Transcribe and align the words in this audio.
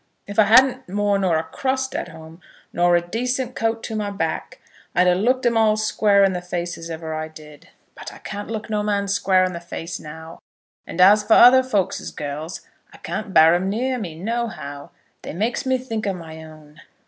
If 0.25 0.39
I 0.39 0.45
hadn't 0.45 0.89
more 0.89 1.19
nor 1.19 1.37
a 1.37 1.43
crust 1.43 1.93
at 1.93 2.07
home, 2.07 2.41
nor 2.73 2.95
a 2.95 3.01
decent 3.07 3.55
coat 3.55 3.83
to 3.83 3.95
my 3.95 4.09
back, 4.09 4.59
I'd 4.95 5.05
a 5.05 5.13
looked 5.13 5.45
'em 5.45 5.57
all 5.57 5.77
square 5.77 6.23
in 6.23 6.33
the 6.33 6.41
face 6.41 6.75
as 6.75 6.89
ever 6.89 7.13
I 7.13 7.27
did. 7.27 7.69
But 7.93 8.11
I 8.11 8.17
can't 8.17 8.49
look 8.49 8.67
no 8.67 8.81
man 8.81 9.07
square 9.09 9.43
in 9.43 9.53
the 9.53 9.59
face 9.59 9.99
now; 9.99 10.39
and 10.87 10.99
as 10.99 11.21
for 11.23 11.33
other 11.35 11.61
folk's 11.61 12.09
girls, 12.09 12.61
I 12.91 12.97
can't 12.97 13.31
bear 13.31 13.53
'em 13.53 13.69
near 13.69 13.99
me, 13.99 14.15
no 14.15 14.47
how. 14.47 14.89
They 15.21 15.33
makes 15.33 15.67
me 15.67 15.77
think 15.77 16.07
of 16.07 16.15
my 16.15 16.43
own." 16.43 16.81